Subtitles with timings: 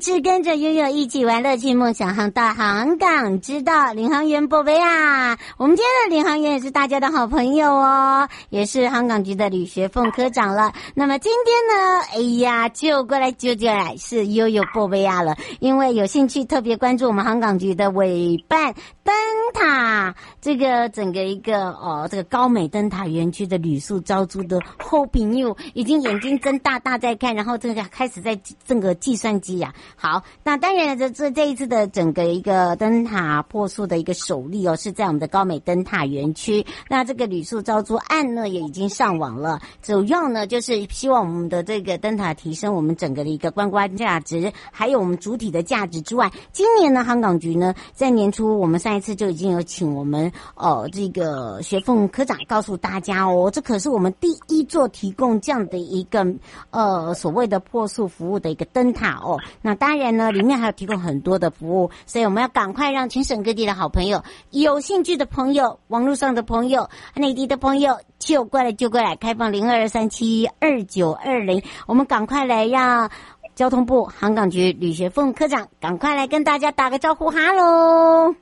[0.00, 5.38] 是跟着悠悠一起玩乐趣梦想航到航港之道，领航员宝贝啊！
[5.58, 10.72] 我们今天的领航员也是大家的好朋友哦，也是航港局的吕学凤科长了。
[10.94, 18.72] 那么今天呢，哎呀，就过来就过来是悠悠宝贝啊了，因为有兴趣特别关注我们航港局的委办
[19.04, 19.14] 灯
[19.52, 29.74] 塔这个整个一个哦，这个高美灯塔园区的旅宿招租的好朋友，已经眼睛睁大大在看，然后这个开始在这个计算机呀。
[29.96, 36.64] 好，那当然了这这这一次的整个一个灯塔破树的一个首例哦，是在我们的高美灯塔园区。
[36.88, 39.60] 那这个旅宿招租案呢，也已经上网了。
[39.82, 56.26] 主要呢，就是希望我们的这个灯塔提升我们整个的一个观光价值，还有我们主体的价值之外，今年呢，航港局呢，在年初我们上一次就已经有请我们哦这个学凤科长告诉大家哦，这可是我们第一座提供这样的一个
[56.70, 59.38] 呃所谓的破树服务的一个灯塔哦。
[59.62, 73.10] 那当然呢，里面还有提供很多的服务，所以我们要赶快让全省各地的好朋友、有兴趣的朋友、网络上的朋友、内地的朋友，就过来就过来，开放零二三七二九二零，我们赶快来让
[73.54, 78.34] 交通部航港局吕学凤科长赶快来跟大家打个招呼，哈喽。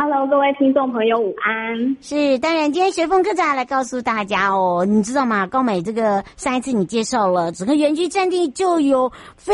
[0.00, 1.96] Hello，各位听众朋友，午安。
[2.00, 5.44] 是，当然，今天学风科长来告诉大家哦，你知道吗？
[5.48, 9.52] 高美这个上一次你介绍了，整个园区占地就有非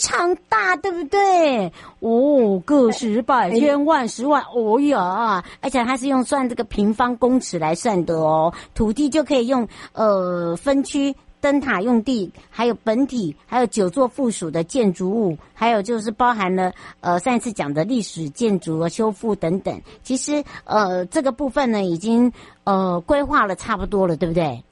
[0.00, 1.72] 常大，对不对？
[2.00, 11.14] 哦，个十百千万十万，哦呀，而且它是用算这个平方公尺来算的哦，土地就可以用呃分区。
[11.40, 19.80] 灯塔用地，还有本体，还有九座附属的建筑物，还有就是包含了呃上一次讲的历史建筑修复等等。
[20.02, 22.32] 其实呃这个部分呢，已经
[22.64, 24.62] 呃规划了差不多了，对不对？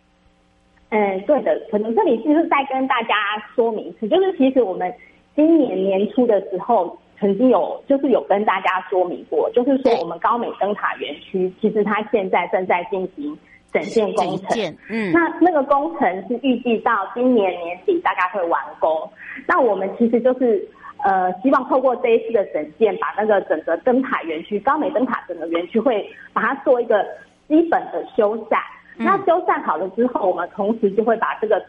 [0.91, 1.61] 嗯，对的。
[1.71, 3.15] 可能这里就是再跟大家
[3.55, 4.93] 说明一次，就是其实我们
[5.35, 13.37] 今年年初的时候，曾经有就是有跟大家说明过，就是说我们高美灯塔园区，其实它现在正在进行。
[13.71, 18.91] 整件工程，嗯，那那个工程是预计到今年年底大概会完工。
[19.47, 20.67] 那我们其实就是
[21.05, 27.05] 呃，希望透过这一次的整建，把那个整个灯塔园区、高美灯塔整个园区会把它做一个
[27.47, 28.59] 基本的修缮。
[28.97, 31.63] 嗯、那修缮好了之后，我们同时就会把这个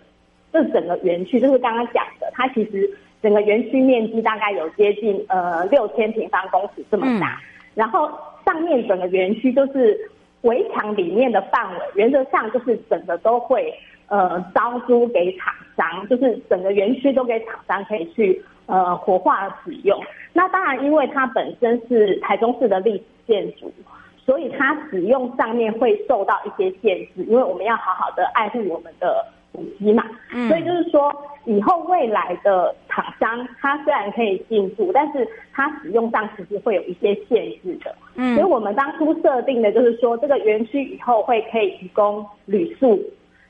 [0.53, 2.89] 这整个园区，就是刚刚讲的，它其实
[3.21, 7.43] 整个园区面积大概有接近呃六千平方公尺这么大，嗯、
[7.75, 8.09] 然后
[8.45, 10.09] 上面整个园区就是。
[10.41, 13.73] 围墙里面的范围，原则上就是整个都会
[14.07, 19.99] 呃招租给厂商，就是整个园区都给厂商可以去呃活化使用。
[20.33, 23.72] 那当然，因为它本身是台中市的历史建筑，
[24.17, 29.25] 所以它使用上面会受到一些限制，因为我们要好好的爱护我们的。
[29.51, 30.03] 古迹嘛，
[30.47, 31.13] 所以就是说，
[31.45, 37.93] 以后未来的厂商，它虽然可以进驻，但是它使用上其实会有一些限制的。
[38.15, 43.01] 嗯，所以我们当初设定的就是说，这个园区以后会可以提供旅宿，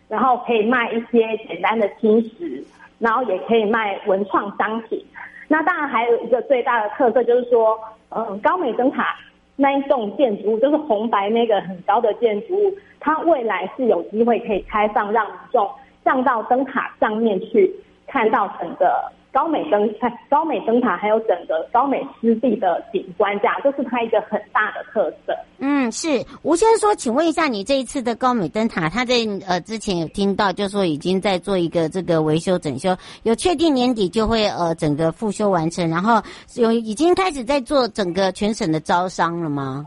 [0.08, 2.64] 然后可以卖一些简单的轻食，
[3.00, 5.04] 然后也可以卖文创商品。
[5.48, 7.78] 那当然还有一个最大的特色就是说，
[8.10, 9.16] 嗯，高美灯塔
[9.56, 15.70] 那一栋建筑物，就是红白那个很高的建筑物，它未来是有机会可以开放让民众。
[16.04, 17.74] 上到灯塔上面去，
[18.08, 18.90] 看到整个
[19.32, 25.38] 高美灯看高美灯塔，还有整个高美湿地的景观，这样这是它一个很大的特色。
[25.60, 26.08] 嗯，是
[26.42, 29.16] 吴先生说，请问一下，你这一次的高美灯塔，他在
[29.46, 36.22] 呃之前有听到，就说已经在做一个这个维修整修，有确定年底就会呃整个复修完成，然后
[36.56, 39.86] 有已经开始在做整个全省的招商了吗？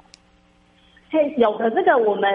[1.11, 2.31] 嘿，有的，这个我们。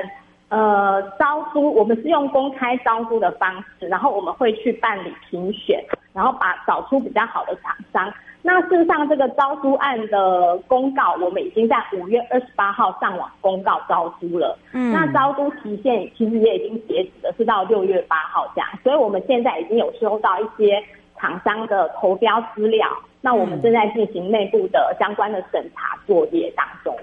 [0.49, 5.83] 呃，招租我们是用公开招租的方式，然后我们会去办理评选，
[6.13, 8.13] 然后把找出比较好的厂商。
[8.43, 14.57] 那事实上，这个招租案的公告，我们已经在五月二十八号上网公告招租了。
[14.71, 18.69] 嗯，那招租期限其实也已经截止了，是到六月八号这样。
[18.83, 20.81] 所以我们现在已经有收到一些
[21.17, 22.87] 厂商的投标资料，
[23.19, 26.95] 那我们正在进行内部的相关的审查作业当中。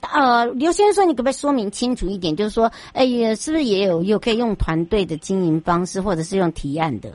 [0.00, 2.34] 呃，刘先生说，你可不可以说明清楚一点？
[2.34, 7.10] 就是说，哎呀，是不是也有有可以用团队的经营方式，或者是用提案的？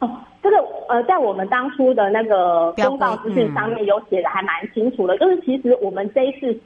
[0.00, 0.10] 哦，
[0.42, 0.56] 这个
[0.88, 6.58] 呃，在我们当初的那个公告资讯上面有写的还蛮清楚的，嗯、就是其实我们这一次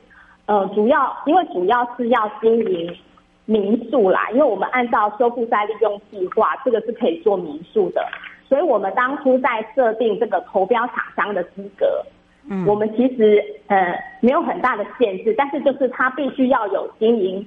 [0.46, 2.96] 呃，主要因为主要是要经营
[3.46, 8.02] 民宿啦，因为我们按照修复再利用计划，这个是可以做民宿的，
[8.48, 11.86] 所以我们当初在设定这个投标厂商的资格，
[12.48, 17.46] 嗯，我们其实呃没有很大的限制，但是就是他必须要有经营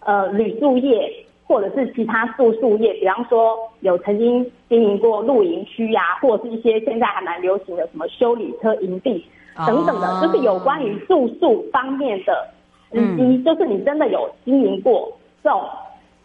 [0.00, 1.12] 呃旅宿业
[1.46, 9.24] 或者是其他住宿业，比方说有曾经经营过露营区呀，或者是一些现在还蛮流行的什么修理车营地
[9.66, 12.48] 等等的，哦，就是有关于住宿方面的
[12.90, 15.12] 司机，嗯，就是你真的有经营过。
[15.44, 15.62] 这种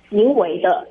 [0.10, 0.88] 行为的，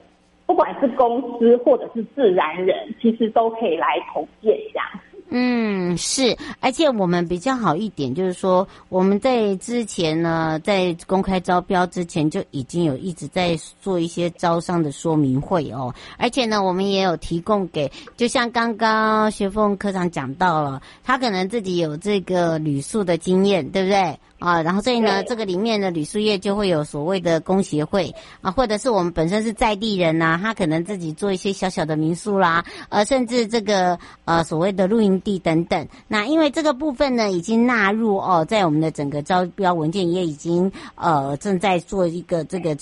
[0.47, 4.87] 不管是公司或者是自然人，其实都可以来投建这样。
[5.33, 24.19] 嗯，是，而且我们比较好一点，就是说我们在之前呢，在公开招标之前就已经有一直在做一些招商的说明会哦，而且呢，我们也有提供给，就像刚刚学凤科长讲到了，他可能自己有这个旅宿的经验，对不对？
[24.41, 35.87] 啊，然后所以呢，这个里面的旅宿业就会有所谓的工协会啊，或者是我们本身是在地人呐、啊，他可能自己做一些小小的民宿啦，呃，甚至这个呃所谓的露营地等等。
[36.09, 42.75] 那因为这个部分呢，已经纳入哦，在我们的整个招标文件也已经呃正在做一个这个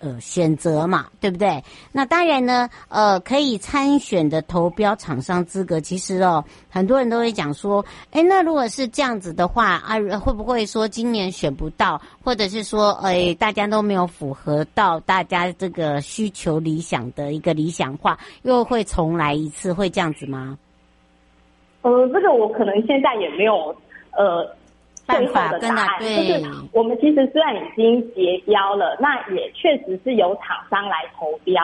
[0.00, 1.62] 呃选择嘛，对不对？
[1.92, 10.88] 那当然呢，呃，可以参选的投标厂商资格，其实哦，很多人都会讲说，哎，那如果是这样子的话啊，会不会说？
[11.01, 20.58] 今年选不到，或者是说，哎，大家都没有符合到大家这个需求理想的一个理想化，又会重来一次，会这样子吗？
[21.80, 23.74] 呃，这个我可能现在也没有
[24.12, 24.48] 呃
[25.06, 31.60] 办法跟答案，就是我们其实虽然已经结标了，那也确实是由厂商来投标。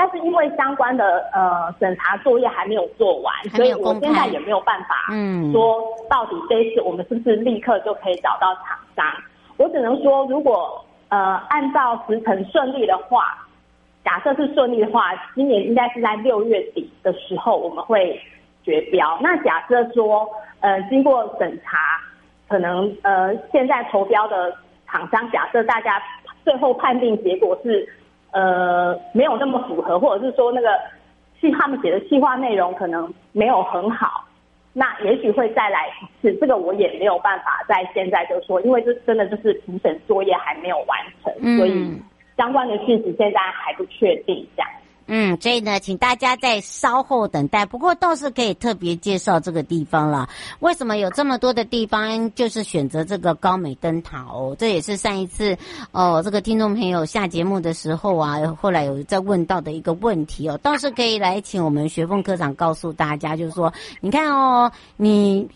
[0.00, 4.94] 但是因为相关的呃审查作业还没有做完，所以我现在也没有办法
[5.52, 9.04] 说到底这一次我们是不是立刻就可以找到厂商。
[9.58, 13.46] 我只能说，如果呃按照时程顺利的话，
[14.02, 18.18] 假设是顺利的话，今年应该是在六月底的时候我们会
[18.64, 19.18] 决标。
[19.20, 20.26] 那假设说
[20.60, 21.76] 呃经过审查，
[22.48, 24.56] 可能呃现在投标的
[24.86, 26.02] 厂商，假设大家
[26.42, 27.86] 最后判定结果是。
[28.32, 30.68] 呃，没有那么符合，或者是说那个
[31.40, 34.24] 是他们写的计划内容可能没有很好，
[34.72, 36.32] 那也许会再来一次。
[36.40, 42.00] 这个我也没有办法在现在就说，因为这真的就是评审作业还没有完成，嗯、所以
[42.36, 44.70] 相关的讯息现在还不确定这样。
[45.12, 47.66] 嗯，所以呢，请大家再稍后等待。
[47.66, 50.28] 不过倒是可以特别介绍这个地方了。
[50.60, 54.54] 为什么有这么多的地方就是选择这个高美灯塔哦？
[54.56, 55.58] 这也是上一次
[55.90, 60.56] 哦，这个听众朋友下节目的时候啊，后来有在问到的一个问题哦。
[60.62, 65.48] 倒是可以来请我们学凤科长告诉大家，就是说，你看哦，你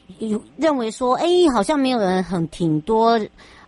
[0.57, 3.21] 认为说，哎，好像没有人很挺多。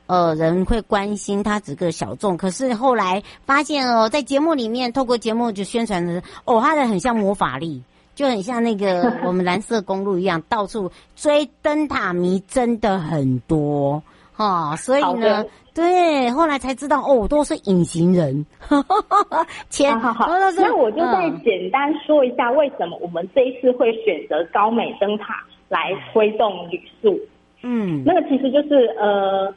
[0.06, 7.82] 呃，人会关心他这个小众，可是后来发现哦，在节目里面，透过节目就宣传的哦，他的很像魔法力，
[8.14, 14.00] 就很像那个 我们蓝色公路一样，到处追灯塔迷真的很多
[14.32, 15.44] 哈、哦，所以呢，
[15.74, 18.46] 对，后来才知道哦，都是隐形人。
[19.70, 27.18] 前好好好，那我就再简单说一下，为什么我们这一次会选择高美灯塔来推动旅宿。
[27.62, 29.52] 嗯，那个其实就是呃。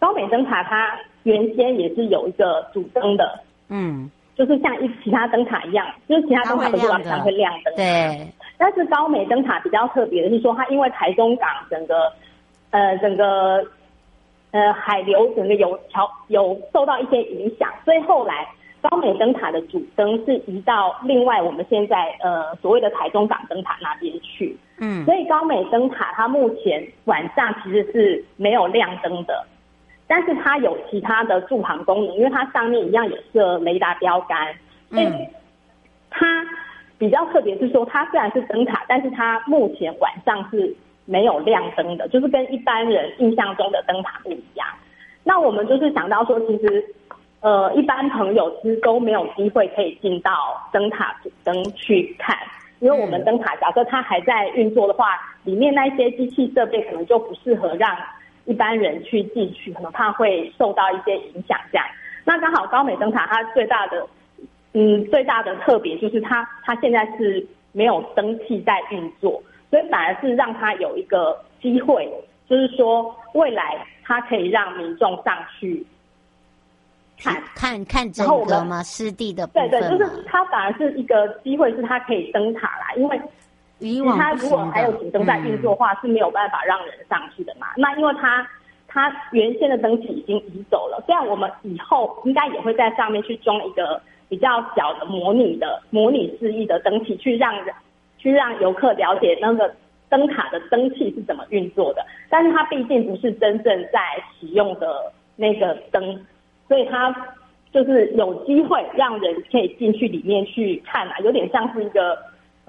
[0.00, 3.38] 高美灯塔它原先也是有一个主灯的，
[3.68, 8.26] 嗯，就是像一其他灯塔一样，就是其他灯塔不是晚上会亮灯，对。
[8.56, 12.12] 但是高美灯塔比较特别的是说，它因为台中港整个，
[12.70, 13.62] 呃，整个，
[14.52, 18.48] 呃，海流整个有桥有受到一些影响，所以后来
[18.82, 29.46] 高美灯塔的主灯是移到另外我们现在呃所谓的台中港灯塔那边去，嗯，所以高美灯塔它目前晚上其实是没有亮灯的。
[30.10, 34.52] 但是它有其他的助航功能，因为它上面一样有设雷达标杆，
[34.90, 35.08] 所以
[36.10, 36.44] 它
[36.98, 40.74] 比较特别是说，它虽然是灯塔，但是它目前晚上是
[41.04, 44.66] 没有亮灯的，就是跟一般人印象中的灯塔不一样。
[45.22, 46.84] 那我们就是想到说，其实
[47.38, 50.32] 呃，一般朋友其实都没有机会可以进到
[50.72, 52.36] 灯塔主灯去看，
[52.80, 57.96] 因为我们灯塔假设它还在运作的话，里面那些机器设备可能就不适合让。
[58.46, 61.58] 一般人去进去，可能怕会受到一些影响。
[61.70, 61.86] 这样，
[62.24, 64.06] 那刚好高美灯塔它最大的，
[64.72, 72.10] 嗯，最大的特别就是它它现在是没有灯器在运作，所以反而是让它有一个机会，
[72.48, 75.86] 就是说未来它可以让民众上去
[77.18, 78.82] 看看看整个吗？
[78.82, 83.20] 湿地的部分对对，就是它反而是一个机会，是它可以登塔啦，因为。
[83.80, 87.66] 其实它如果还有主灯在运作的话，是没有办法让人上去的嘛。
[87.76, 88.46] 那因为它
[88.86, 97.74] 它原先的灯体已经移走了，虽然我们以后应该也会在上面去装一个比较小的模拟的模拟示意的灯体，去让人
[98.18, 99.74] 去让游客了解那个
[100.08, 104.00] 灯塔的灯器是怎么运作的，但是它毕竟不是真正在
[104.38, 106.26] 使用的那个灯，
[106.68, 107.14] 所以它
[107.72, 112.18] 就是有机会让人可以进去里面去看啊，有点像是一个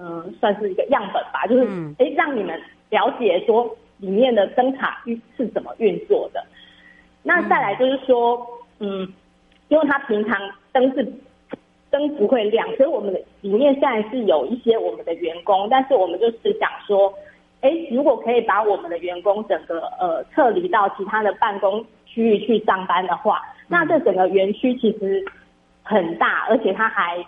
[0.02, 1.62] 嗯，算是一个样本吧，就是
[1.98, 3.74] 哎、欸，让你们了解说。
[3.98, 6.44] 里面的灯塔运是怎么运作的？
[7.22, 8.44] 那再来就是说，
[8.80, 9.06] 嗯，
[9.68, 10.36] 因为它平常
[10.72, 11.06] 灯是
[11.88, 17.14] 灯不会亮，所以我们的里面现在是有一些我们的员工，但是我们就是想说，
[17.60, 25.24] 哎，如果可以把我们的员工整个呃撤离到其他的办公区域去上班的话，那这整个园区其实
[25.84, 27.24] 很大，而且它还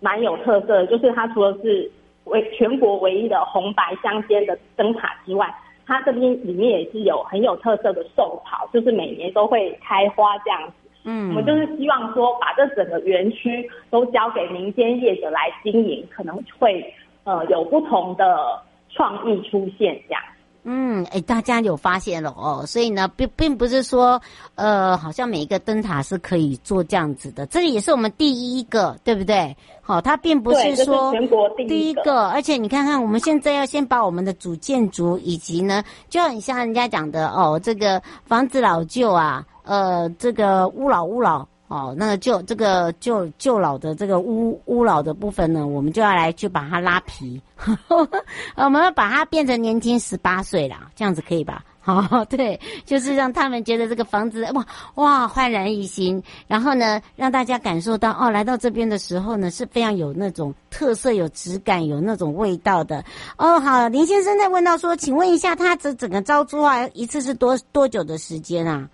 [0.00, 1.88] 蛮有特色的，就是它除了是
[2.26, 5.52] 为全国唯一的红白相间的灯塔之外。
[5.88, 10.72] 它这边里面也是有很有特色的寿桃，就是每年都会开花这样子。
[11.04, 16.92] 嗯，我们就是希望说，把这整个园区都交给民间业者来经营，可能会
[17.22, 20.20] 呃有不同的创意出现这样。
[20.68, 24.20] 嗯，哎，大家有发现了哦，所以呢，并并不是说，
[24.56, 29.56] 呃，好像每一个灯塔是可以做这样子的，这里也是我们第一个，对不对？
[29.80, 41.46] 好，它并不是说全国第一个，第一个，而且你看看，我们现在要先把我们的主建筑以及呢，就很像人家讲的哦，这个房子老旧啊，呃，这个屋老屋老。
[41.68, 47.42] 哦，那个旧这个旧旧老的这个屋屋老的部分呢，我们就要来去把它拉皮，
[48.56, 51.64] 我们要把它变成年轻十八岁啦，这样子可以吧？
[51.80, 63.04] 好， 对，就是让他们觉得这个房子哇哇焕然一新，然后呢，让大家感受到哦，来到这边的时候呢是非常有那种特色、有质感、有那种味道的。
[63.38, 68.88] 哦，好，林先生在问到说，请问一下，他这整个招租啊，一次是多多久的时间啊？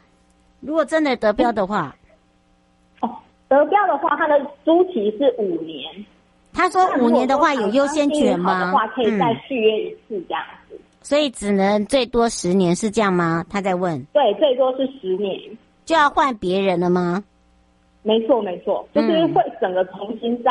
[0.61, 1.95] 如果真的得标的话。
[3.57, 6.05] 得标的话，它的租期是五年。
[6.55, 8.67] 他说五年的话有优先权吗？
[8.67, 10.79] 的话可以再续约一次这样子。
[11.03, 13.45] 所以只能最多十年是这样吗？
[13.51, 14.03] 他在问。
[14.13, 15.39] 对，最多是十年。
[15.85, 17.25] 就要换别人了吗？
[18.03, 20.51] 没错，没错，就是会整个重新再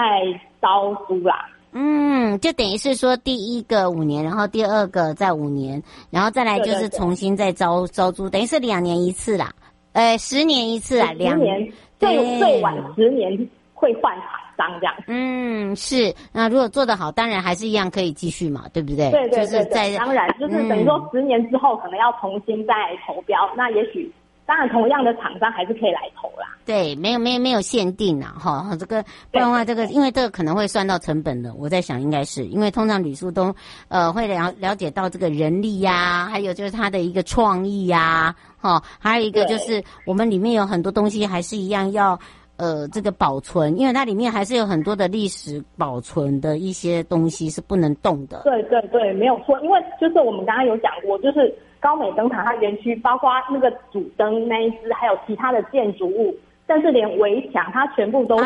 [0.61, 1.49] 招租啦。
[1.73, 9.53] 嗯，就等于是说第一个五年，然后第二个再五年，然后再来就是重新再招招租，等于是两年一次啦。
[9.93, 11.71] 呃，十年一次啊，两年。
[11.99, 13.29] 最最晚十年
[13.75, 14.95] 会换厂商这样。
[15.05, 16.11] 嗯，是。
[16.31, 19.11] 那如果做得好，当然还是一样可以继续嘛，对不对？
[19.11, 22.73] 对对对，对，就是在当然 就是等于说十年之后可能要重新再
[23.05, 24.11] 投标，嗯、那也许
[24.47, 26.57] 当然同样的厂商还是可以来投啦。
[26.65, 33.55] 对，没有没有没有限定呐，哈，这个不然的话，这个因为这个可能会算到成本的，我在想应该是因为通常旅宿都
[33.89, 38.35] 呃会了了解到这个人力呀、啊，还有就是他的一个创意呀、啊。
[38.61, 42.17] 好，还有一个就是我们里面有很多东西还是一样要
[42.57, 48.43] 呃这个保存，因为它里面还是有很多的历史保存的一些东西是不能动的。
[48.43, 56.35] 对对对，没有错，因为就是我们刚刚有讲过，就是高美灯塔它园区包括那个主灯那一只，还有其他的建筑物，
[56.67, 58.45] 但是连围墙，它全部都是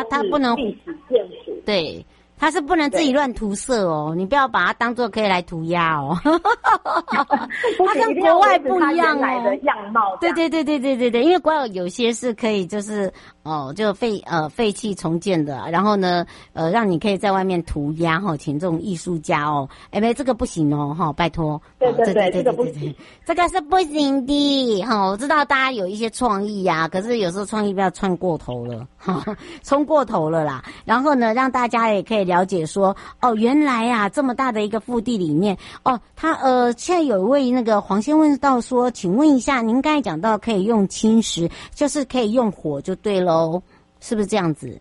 [0.56, 1.52] 历史建筑。
[1.66, 2.04] 对。
[2.38, 6.16] 它是不能自己乱涂色哦，你不要把它当做可以来涂鸦哦。
[6.22, 9.58] 它跟国外不一样哦。
[9.62, 10.16] 样貌。
[10.20, 13.12] 对对对对对对对，因为国外有些是可以就是
[13.46, 19.66] 哦，就废呃废弃重建的，然后呢呃让你可以在外面涂鸦哈，请这种艺术家哦。
[19.90, 21.58] 哎没这个不行哦哈，拜托。
[21.78, 25.06] 对对对，这个不行，这个是不行的哈。
[25.06, 29.24] 我知道大家有一些创意呀，可是有时候创意不要窜过头了哈，
[29.64, 30.62] 冲过头了啦。
[30.84, 32.26] 然后呢，让大家也可以。
[32.26, 43.62] 了解说哦，原来呀、啊，这么大的一个腹地里面哦，他呃，现在有一位那个黄先问到说，请问一下，您刚才讲到可以用青石，就是可以用火就对喽，
[44.00, 44.80] 是不是这样子？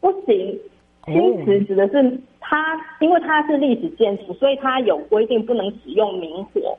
[0.00, 0.58] 不行，
[1.04, 6.76] 青石指的是它，因为它是历史建筑，所以它有规定不能使用明火。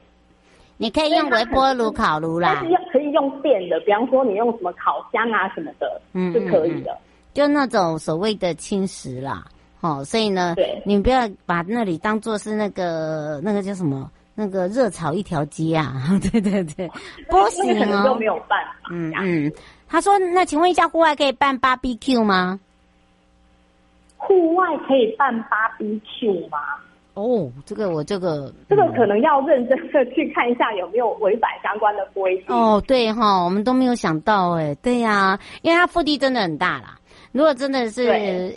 [0.78, 6.98] 你可以用微波炉烤炉啦，但是可以用电的，比方说你用什么烤箱啊什么的，嗯，就可以的，
[7.34, 9.46] 就那种所谓的青石啦。
[9.82, 16.04] 哦，所以呢，对，你不要把那里当做是那个那个叫什么那个热炒一条街啊！
[16.32, 16.88] 对对对，
[17.28, 18.90] 不行哦，就没有办法。
[18.92, 19.52] 嗯嗯，
[19.92, 22.58] 他说：“那请问一下，户外可以办 BBQ 吗？”
[24.16, 25.34] 户外可以办
[25.78, 26.58] BBQ 吗？
[27.14, 32.56] 哦，这个我这个这个可能要认真的去看一下有没有违反相关的规定。
[32.56, 36.98] 哦，对哈、哦，我们都没有想到哎，对呀、啊，因为它腹地真的很大啦。
[37.32, 38.10] 如果真的是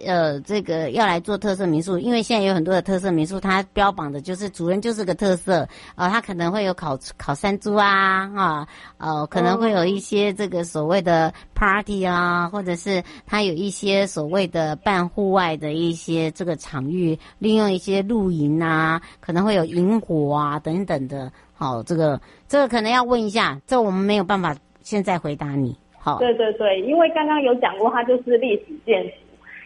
[0.04, 5.62] 呃这个要来做特色民宿，因为现在有很多的特色民宿，它标榜的就是主人就是个特色
[5.94, 21.30] 啊、呃，它可能会有烤烤山猪啊啊，呃可能会有一些这个所谓的 party 啊，或者是它有一些所谓的办户外的一些这个场域，利用一些露营啊，可能会有萤火啊等等的。
[21.52, 25.78] 好，这个这个可能要问一下，这我们没有办法现在回答你。
[26.04, 29.14] 好，对对对，因为刚刚有讲过，它就是历史建筑，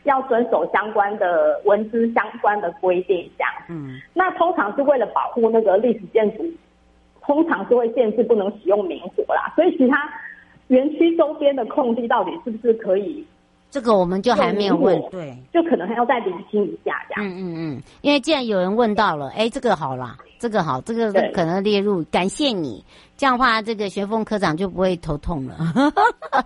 [0.05, 3.53] 要遵守相关的文资相关的规定，这样。
[3.69, 6.45] 嗯，那通常是为了保护那个历史建筑，
[7.23, 10.09] 通常是会限制不能使用明火啦，所以其他
[10.69, 13.27] 园区周边的空地到底是不是可以？
[13.71, 17.29] 这个我们就还没有问，对，就可能还要再厘清一下这样。
[17.29, 22.83] 嗯嗯嗯，因为既然有人问到了，哎，这个好啦，这个好，这个可能列入，感谢你。
[23.19, 25.57] 这样的话，这个学凤科长就不会头痛了。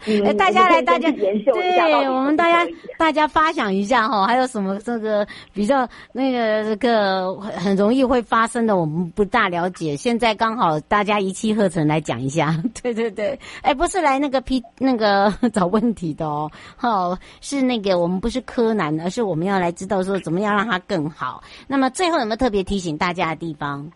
[0.07, 9.95] 嗯、 大家来，大家对，我们大家大家发想一下哈，还有什么这个比较那个这个很容易会发生的，我们不大了解。
[9.95, 12.57] 现在刚好大家一气呵成来讲一下。
[12.83, 21.45] 对对对，哎，不是来那个批那个 找问题的哦，好，是那个我们不是柯南，而是我们要来知道说怎么样让它更好。
[21.67, 23.93] 那么最后有没有特别提醒大家的地方？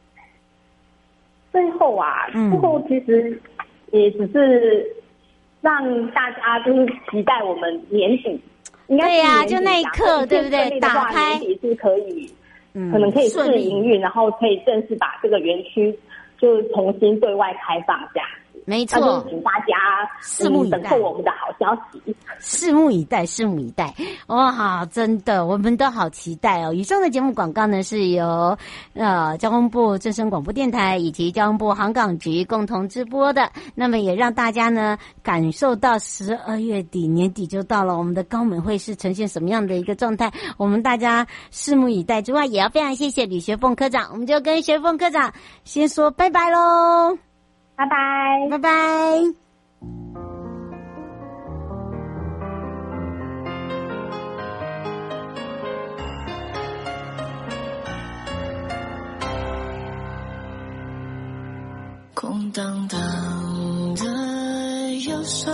[1.57, 3.41] 最后啊，最后其实
[3.91, 4.87] 也只是
[5.63, 8.39] 让大家就是期待我们年底，
[8.89, 10.79] 应对呀、啊，就那一刻，对不对？
[10.79, 12.31] 打开年底是可以，
[12.75, 15.99] 嗯，可能可以试营运，然后可以正式把这个园区
[16.39, 18.29] 就重新对外开放这样。
[18.69, 19.75] 没错，请大家
[20.21, 22.17] 拭目以待，等候我们的好消息。
[22.41, 23.95] 拭目以待，拭目以待。
[24.27, 26.75] 哇，真的，我们都好期待哦。
[26.75, 28.59] 以上的节目广告呢，是由
[28.95, 33.51] 呃交通部正声广播电台以及交通部航港局共同直播的。
[33.77, 40.33] 那么也让大家呢感受到十二月底年底就到了，我们的高美会是呈现什么样的一个状态？
[40.57, 44.11] 我们大家拭目以待之外，也要非常谢谢李学凤科长。
[44.11, 45.33] 我们就跟学凤科长
[45.63, 47.17] 先说拜拜喽。
[47.77, 48.71] 拜拜，拜拜。
[62.15, 62.99] 空荡荡
[63.95, 65.53] 的右手，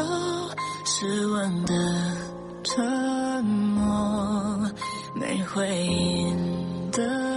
[0.85, 1.75] 失温的
[2.63, 4.71] 沉默，
[5.17, 7.32] 没回应的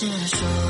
[0.00, 0.69] 结束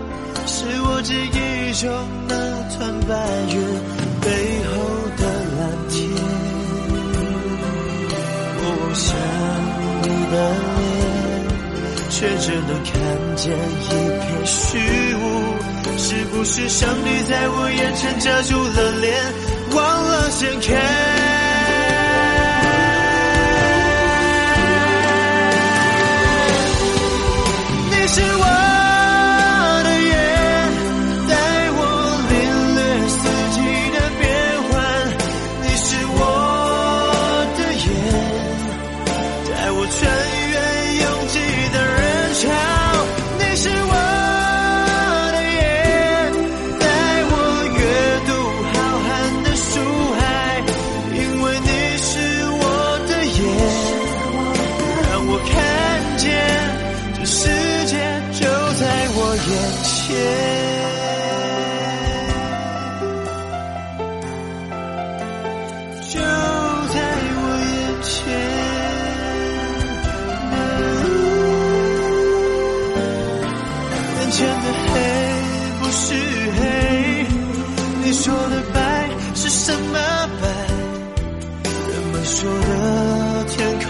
[0.45, 1.89] 是我记忆中
[2.27, 2.35] 那
[2.69, 3.15] 团白
[3.49, 3.55] 云
[4.21, 4.27] 背
[4.67, 4.71] 后
[5.17, 5.21] 的
[5.57, 5.99] 蓝天。
[8.63, 9.05] 我想
[10.03, 10.33] 你的
[10.77, 10.81] 脸。
[12.21, 12.93] 却只能看
[13.35, 14.77] 见一片虚
[15.15, 15.19] 无。
[15.97, 19.17] 是不是上帝在我眼前遮住了脸，
[19.73, 20.75] 忘了掀开？
[27.89, 28.45] 你是我
[56.21, 56.29] 见
[57.17, 57.49] 这世
[57.87, 57.97] 界
[58.31, 59.17] 就在我
[59.49, 59.53] 眼
[59.83, 60.13] 前，
[66.11, 66.13] 就
[66.93, 66.95] 在
[67.37, 68.11] 我眼前。
[74.19, 74.93] 眼前的黑
[75.79, 76.05] 不是
[76.59, 76.61] 黑，
[78.03, 78.77] 你说的白
[79.33, 79.97] 是什么
[80.39, 80.43] 白？
[81.63, 82.69] 人们说的
[83.49, 83.57] 天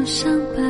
[0.00, 0.64] 我上班。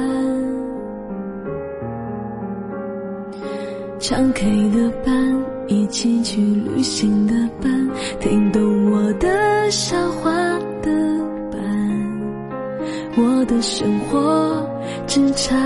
[4.01, 7.89] 唱 K 的伴，一起去旅行的伴，
[8.19, 10.31] 听懂我的笑话。
[13.17, 14.67] 我的生活
[15.07, 15.57] 只差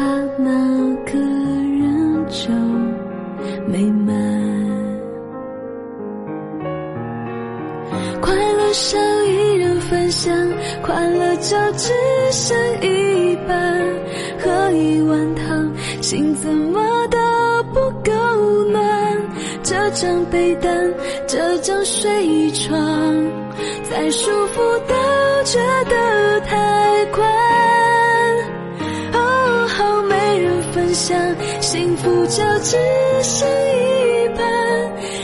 [32.35, 32.77] 就只
[33.23, 34.43] 剩一半，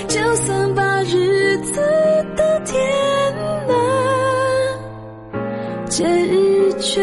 [0.07, 1.81] 就算把日子
[2.37, 2.81] 都填
[3.67, 3.75] 满，
[5.89, 7.03] 节日却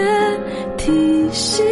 [0.77, 1.65] 提醒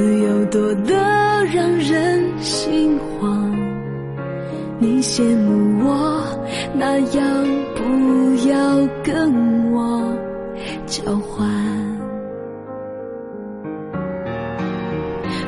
[0.00, 0.94] 自由多得
[1.52, 3.54] 让人心慌。
[4.78, 6.24] 你羡慕我，
[6.72, 7.20] 那要
[7.76, 10.00] 不要跟我
[10.86, 11.46] 交换？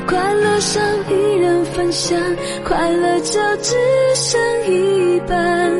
[0.05, 2.15] 快乐少一人分享，
[2.63, 3.75] 快乐就只
[4.13, 4.39] 剩
[4.71, 5.71] 一半。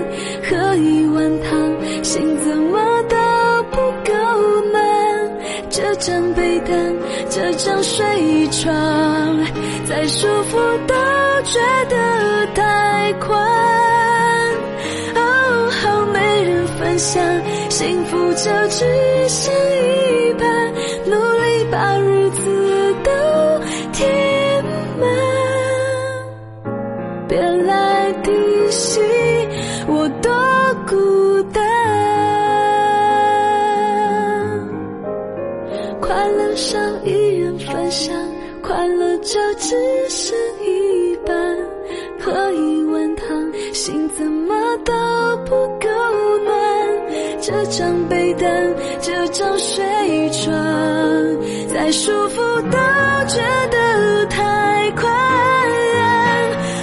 [0.49, 3.22] 喝一碗汤，心怎么都。
[6.05, 6.93] 张被单，
[7.29, 8.05] 这张睡
[8.49, 8.73] 床，
[9.85, 10.93] 再舒服都
[11.43, 13.39] 觉得太宽。
[15.15, 17.23] 哦，好没人分享，
[17.69, 18.85] 幸福就只
[19.29, 20.73] 剩一半。
[21.05, 21.97] 努力把
[37.59, 38.13] 分享，
[38.61, 39.75] 快乐就只
[40.09, 41.57] 剩一半。
[42.19, 44.93] 喝一碗汤，心怎么都
[45.45, 45.89] 不够
[46.43, 46.53] 暖。
[47.41, 49.83] 这张被单，这张睡
[50.29, 50.53] 床，
[51.67, 52.77] 再舒服都
[53.27, 55.11] 觉得太宽。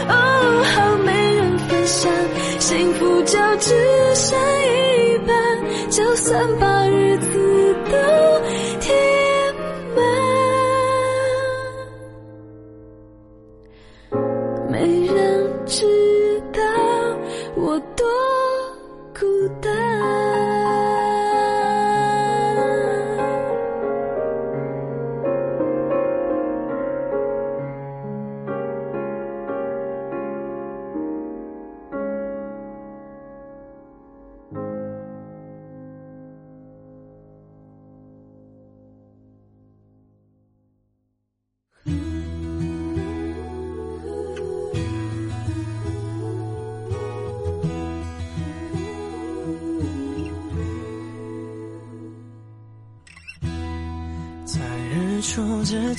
[0.09, 2.13] 哦，好没人分享，
[2.59, 3.75] 幸福就只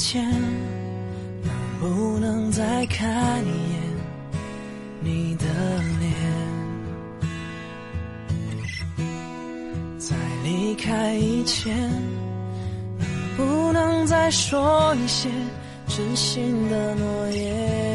[0.04, 0.28] 前，
[1.44, 3.80] 能不能再看一眼
[5.00, 5.46] 你的
[6.00, 6.12] 脸？
[10.00, 11.78] 在离开以前，
[12.98, 15.30] 能不能再说一些
[15.88, 17.91] 真心的诺言？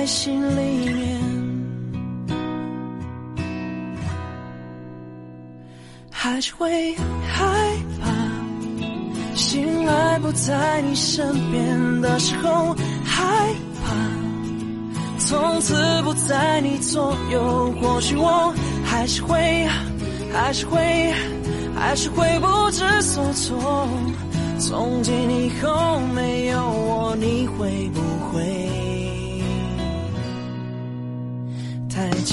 [0.00, 1.20] 在心里面。
[6.10, 6.94] 还是会
[7.28, 7.44] 害
[8.00, 8.10] 怕，
[9.36, 13.94] 醒来不在你身边的时候，害怕。
[15.18, 19.68] 从此不在你左右，或许我还是会，
[20.32, 21.12] 还是会，
[21.76, 23.86] 还是会不知所措。
[24.58, 28.40] 从今以后没有我，你会不会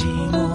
[0.07, 0.46] 寂寞？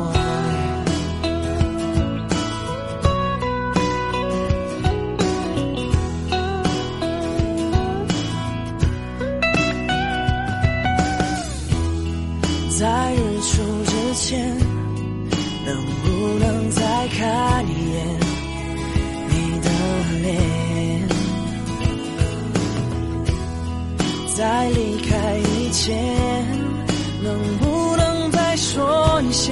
[29.33, 29.51] 一些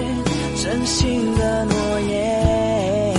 [0.63, 3.15] 真心的诺言？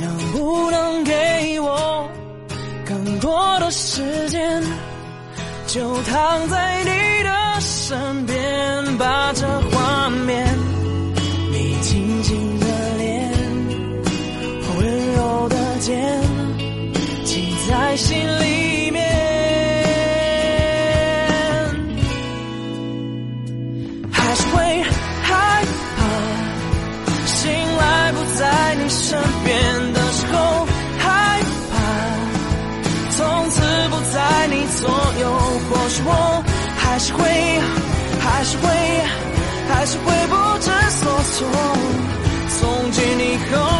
[0.00, 2.08] 能不能给我
[2.86, 4.62] 更多的时间？
[5.66, 6.90] 就躺在你
[41.38, 42.06] 从。
[42.48, 43.75] 从今以后